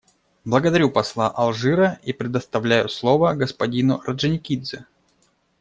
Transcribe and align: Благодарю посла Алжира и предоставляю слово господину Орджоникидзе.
Благодарю 0.45 0.89
посла 0.89 1.29
Алжира 1.29 1.99
и 2.01 2.11
предоставляю 2.11 2.89
слово 2.89 3.33
господину 3.35 4.01
Орджоникидзе. 4.03 4.87